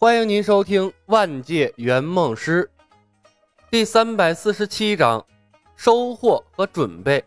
[0.00, 2.70] 欢迎您收听《万界圆梦师》
[3.68, 5.26] 第三百四十七章：
[5.74, 7.24] 收获和准备。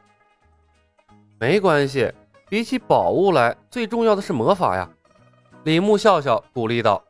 [1.37, 2.09] 没关系，
[2.47, 4.89] 比起宝物来，最重要的是魔法呀！
[5.65, 7.03] 李牧笑笑鼓励道：“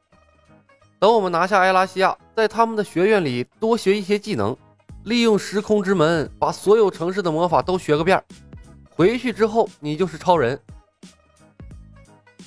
[0.97, 4.57] 等我们拿下埃拉西亚，在他们的学院里多学一些技能，
[5.03, 8.19] 利用时空之门把所有城市的魔法都学个遍。
[8.89, 10.59] 回去之后，你就是超人。”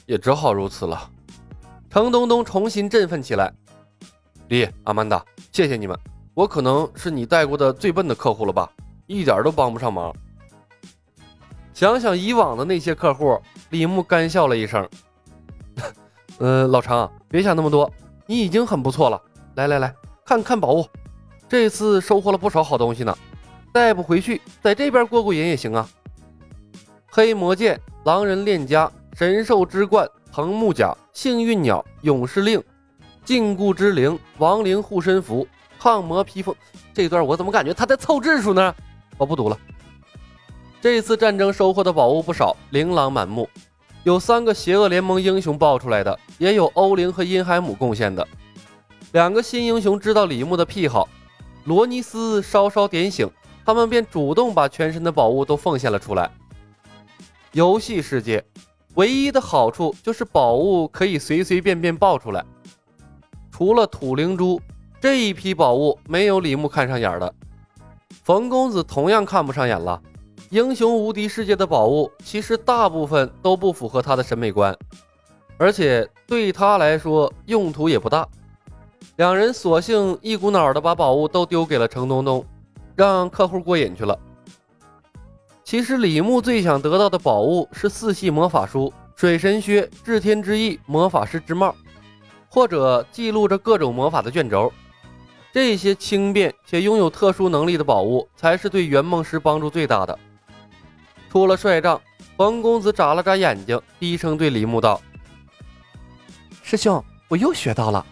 [0.05, 1.09] 也只好如此了。
[1.95, 3.55] 程东东重新振奋起来，
[4.49, 5.97] 李阿曼达，谢谢你们，
[6.35, 8.69] 我可能是你带过的最笨的客户了吧，
[9.07, 10.13] 一点都帮不上忙。
[11.73, 13.41] 想想以往的那些客户，
[13.71, 14.89] 李牧干笑了一声，
[16.39, 17.89] 呃，老程，别想那么多，
[18.27, 19.23] 你已经很不错了。
[19.55, 20.85] 来来来，看看宝物，
[21.49, 23.17] 这次收获了不少好东西呢，
[23.73, 25.89] 带不回去，在这边过过瘾也行啊。
[27.09, 30.05] 黑魔剑、狼人链枷、神兽之冠。
[30.33, 32.61] 藤木甲、幸运鸟、勇士令、
[33.25, 35.47] 禁锢之灵、亡灵护身符、
[35.79, 36.55] 抗魔披风。
[36.93, 38.75] 这段我怎么感觉他在凑字数呢？
[39.17, 39.57] 我不读了。
[40.83, 43.49] 这次战争收获的宝物不少，琳琅满目，
[44.03, 48.27] 有三个邪恶联盟英雄爆出来的，也有欧灵和因海姆贡献的。
[49.13, 51.09] 两个新英雄知道李牧的癖好，
[51.65, 53.31] 罗尼斯稍稍点醒，
[53.65, 56.29] 他们便主动把全身的宝物都奉献了出来。
[57.53, 58.45] 游戏世界。
[58.95, 62.45] 唯一的好处就是宝物可以随随便便爆出来，
[63.51, 64.61] 除了土灵珠
[65.01, 67.35] 这一批宝物，没有李牧看上眼的。
[68.23, 70.01] 冯公子同样看不上眼了。
[70.51, 74.77] 英雄无敌世界的宝物，其实大部分都不符合他的审美观，
[75.59, 78.29] 而且对他来说用途也不大。
[79.17, 82.45] 两人索性一股脑的把宝物都丢给了程东东，
[82.95, 84.17] 让客户过瘾去了。
[85.65, 91.75] 其实李牧最想得到的宝物是四系魔法书、水神靴、至天之翼、魔法师之帽，
[92.51, 94.71] 或者记录着各种魔法的卷轴。
[95.53, 100.19] 这些轻便且拥有特殊能力的宝物，才是对圆梦师帮助最大的。
[101.31, 101.99] 出了帅帐，
[102.37, 105.01] 冯公子眨了眨眼睛，低声对李牧道
[106.63, 108.05] ：“师兄，我又学到了。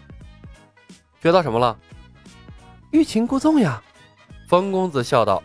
[1.21, 1.77] 学到什么了？
[2.93, 3.83] 欲擒故纵呀！”
[4.49, 5.43] 冯公子笑道。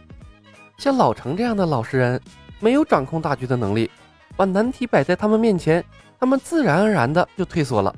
[0.78, 2.22] 像老程这样的老实人，
[2.60, 3.90] 没有掌控大局的能力，
[4.36, 5.84] 把难题摆在他们面前，
[6.20, 7.94] 他们自然而然的就退缩了。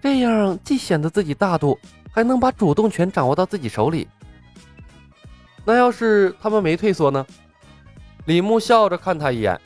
[0.00, 1.78] 这样既显得自己大度，
[2.10, 4.08] 还能把主动权掌握到自己手里。
[5.64, 7.26] 那要是他们没退缩呢？
[8.24, 9.60] 李牧笑着看他一眼，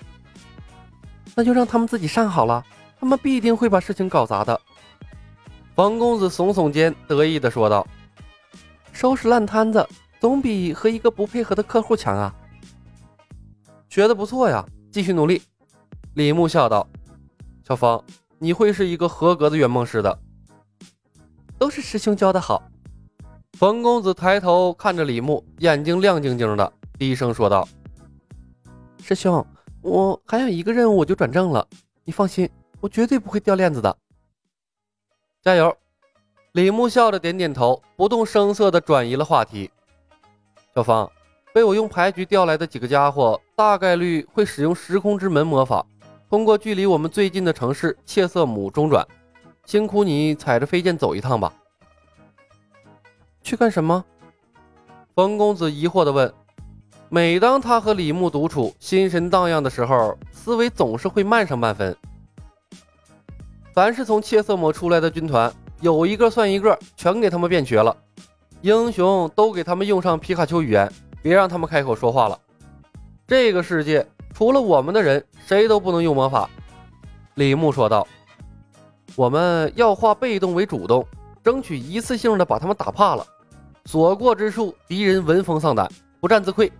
[1.36, 2.64] 那就让他们自己上好了，
[2.98, 4.60] 他们必定会把事情搞砸的。
[5.76, 7.86] 王公子耸耸肩，得意的说道
[8.92, 9.86] ：“收拾烂摊子，
[10.18, 12.34] 总比和一个不配合的客户强啊。”
[13.90, 15.42] 学的不错呀，继续努力。
[16.14, 16.88] 李牧笑道
[17.66, 18.02] ：“小芳，
[18.38, 20.16] 你会是一个合格的圆梦师的。”
[21.58, 22.62] 都是师兄教的好。
[23.58, 27.68] 冯公子抬头看着李牧，眼睛亮晶晶的，低声说道
[29.02, 29.44] ：“师兄，
[29.82, 31.66] 我还有一个任务，我就转正了。
[32.04, 32.48] 你放心，
[32.80, 33.94] 我绝对不会掉链子的。
[35.42, 35.76] 加油！”
[36.52, 39.68] 李牧笑着点点头，不动声色地转移了话题。
[40.76, 41.10] 小芳。
[41.52, 45.84] 被我用牌局调来的几个家伙，大概率会使用时空之门魔法，
[46.28, 49.06] 通过距离我们最近的城市切瑟姆中转。
[49.66, 51.52] 辛苦你踩着飞剑走一趟吧。
[53.42, 54.04] 去干什么？
[55.14, 56.32] 冯公子疑惑地问。
[57.08, 61.96] 每当他和李牧独处，心神荡漾的时候，思维总是会慢上半分。
[63.74, 67.96] 凡是从切瑟姆出来的军团，有一个算一个，全给他们变瘸了。
[68.60, 70.90] 英雄都给他们用上皮卡丘语言。
[71.22, 72.38] 别让他们开口说话了。
[73.26, 76.48] 这个世界除了我们的人，谁都不能用魔法。”
[77.34, 78.06] 李牧说道。
[79.16, 81.04] “我们要化被动为主动，
[81.42, 83.26] 争取一次性的把他们打怕了。
[83.84, 86.70] 所过之处，敌人闻风丧胆，不战自溃。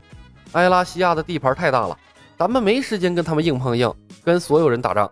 [0.53, 1.99] 埃拉西亚的地盘太大了，
[2.39, 3.93] 咱们没时间跟他们硬碰硬，
[4.25, 5.11] 跟所有人打仗。”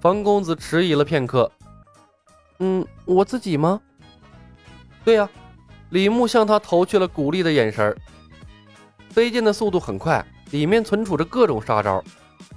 [0.00, 1.50] 冯公子迟疑了片刻
[2.58, 3.80] ，“嗯，我自己吗
[5.04, 5.28] ？”“对呀。”
[5.94, 7.96] 李牧向他投去了鼓励的眼神
[9.10, 12.02] 飞剑的速度很快，里面存储着各种杀招，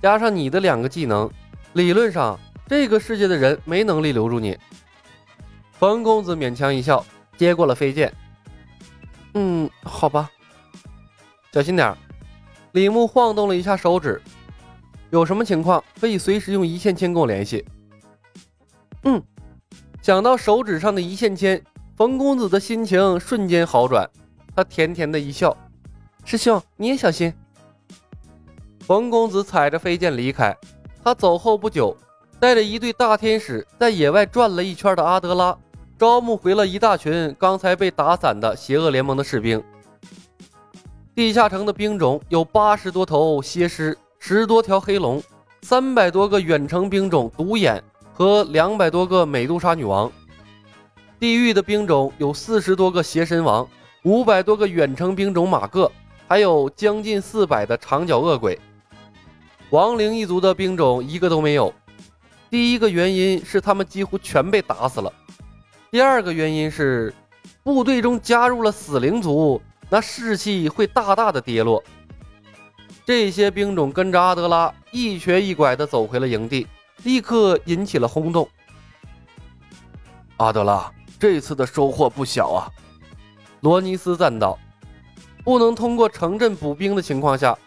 [0.01, 1.29] 加上你的两个技能，
[1.73, 4.57] 理论上这个世界的人没能力留住你。
[5.73, 7.05] 冯公子勉强一笑，
[7.37, 8.11] 接过了飞剑。
[9.35, 10.31] 嗯，好吧，
[11.51, 11.95] 小心点
[12.71, 14.19] 李牧晃动了一下手指，
[15.11, 17.63] 有什么情况可以随时用一线牵跟我联系。
[19.03, 19.21] 嗯，
[20.01, 21.63] 想到手指上的一线牵。
[21.97, 24.07] 冯公子的心情瞬间好转，
[24.55, 25.57] 他甜甜的一笑
[26.23, 27.33] ：“师兄，你也小心。”
[28.85, 30.55] 冯公子踩着飞剑离开。
[31.03, 31.97] 他走后不久，
[32.39, 35.57] 带着一队大天使在野外转了一圈的阿德拉，
[35.97, 39.63] 招募回了一大群刚才被打散的邪恶联盟的士兵。
[41.15, 45.19] 地下城的兵种有八十多头蝎狮，十多条黑龙，
[45.63, 47.83] 三百多个远程兵种独眼
[48.13, 50.11] 和两百多个美杜莎女王。
[51.19, 53.67] 地狱的兵种有四十多个邪神王，
[54.03, 55.91] 五百多个远程兵种马各，
[56.27, 58.59] 还有将近四百的长脚恶鬼。
[59.71, 61.73] 亡灵一族的兵种一个都没有。
[62.51, 65.11] 第一个原因是他们几乎全被打死了，
[65.89, 67.11] 第二个原因是
[67.63, 69.59] 部队中加入了死灵族，
[69.89, 71.83] 那士气会大大的跌落。
[73.05, 76.67] 这些兵种跟着阿德拉一瘸一拐地走回了营地，
[77.03, 78.47] 立刻引起了轰动。
[80.37, 82.71] 阿德拉，这次的收获不小啊！
[83.61, 84.57] 罗尼斯赞道
[85.43, 87.57] ：“不能通过城镇补兵的情况下，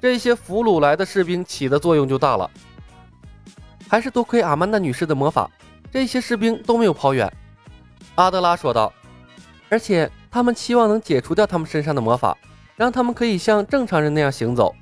[0.00, 2.50] 这些俘虏来的士兵起的作用就大了。”
[3.88, 5.50] 还是多亏阿曼达女士的魔法，
[5.90, 7.30] 这些士兵都没有跑远。”
[8.14, 8.92] 阿德拉说道。
[9.68, 12.36] “而且他们期望能解除掉他们身上的魔法，
[12.76, 14.74] 让他们可以像正常人那样行走，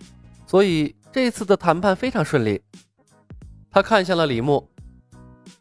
[0.46, 2.62] 所以这次的谈判非常顺利。”
[3.70, 4.66] 他看向了李牧，“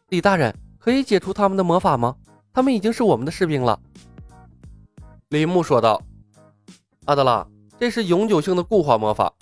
[0.08, 2.16] 李大人，可以解除他们的魔法吗？
[2.58, 3.78] 他们已经是我们的士兵了。”
[5.30, 6.02] 李牧说道。
[7.06, 7.46] “阿德拉，
[7.78, 9.32] 这是永久性的固化魔法，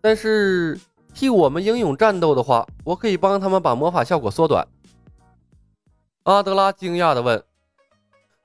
[0.00, 0.80] 但是……”
[1.12, 4.66] 替我们英勇战斗的话，我可以帮他们把魔法效果缩短。
[6.22, 7.44] 阿德拉惊讶地问：“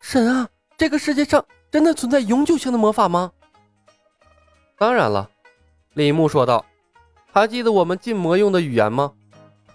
[0.02, 3.32] 神啊，这个世界上真的存在永久性的魔法吗
[4.78, 5.30] ？”“当然了。”
[5.96, 6.66] 李牧说道。
[7.32, 9.14] “还记得我们禁魔用的语言吗？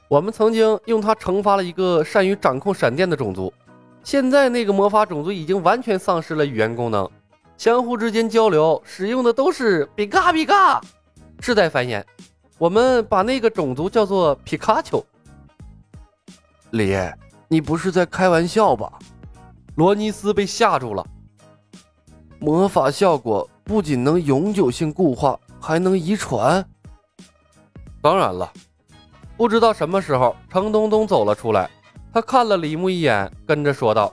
[0.08, 3.50] 我们曾经用它惩罚了一个善于掌控闪电的种族。
[4.06, 7.10] 现在那个魔法种族已经完全丧失了语言功能，
[7.58, 10.80] 相互之间交流使用的都是比嘎比嘎，
[11.40, 12.04] 世代繁衍。”
[12.56, 15.04] 我们把那个种族叫做皮卡丘。
[16.70, 16.96] 李，
[17.48, 18.92] 你不是在开玩笑吧？
[19.74, 21.04] 罗尼斯被吓住了。
[22.38, 26.64] 魔法效果不仅能永久性固化，还能遗传。
[28.00, 28.52] 当然了。
[29.36, 31.68] 不知道什么时候，程东东走了出来，
[32.16, 34.10] 他看了李牧一眼，跟着说道：“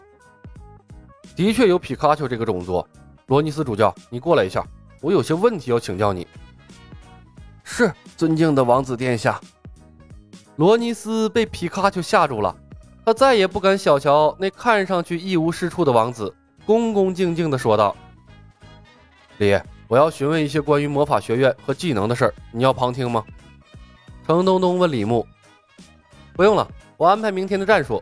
[1.38, 2.86] 的确有皮卡丘这个种族。
[3.28, 4.62] 罗尼斯主教，你过来一下，
[5.00, 6.28] 我有些问题要请教你。”
[7.64, 7.90] 是。
[8.18, 9.40] 尊敬的王子殿下，
[10.58, 12.54] 罗尼斯被皮卡丘吓住了，
[13.06, 16.36] 他再也不敢小瞧那看上去一无是处的王子，
[16.66, 17.96] 恭恭敬敬地说道
[19.40, 19.58] ：“李，
[19.88, 23.24] 我要询问一些关于魔法学院和技能的事儿，你要旁听吗？”
[24.28, 25.26] 程东东问李牧
[26.36, 26.70] ：“不用了，
[27.04, 28.02] 我安排明天的战术。”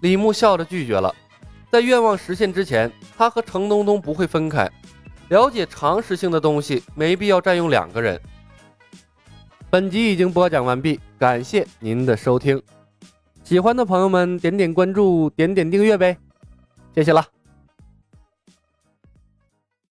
[0.00, 1.12] 李牧笑着拒绝了。
[1.72, 4.70] 在愿望实现之前，他和程东东不会分开。
[5.28, 8.20] 了解常识性的东西，没必要占用两个人。
[9.68, 12.60] 本集已经播讲完毕，感谢您的收听。
[13.42, 16.16] 喜欢的朋友们点点关注，点点订阅呗，
[16.94, 17.39] 谢谢了。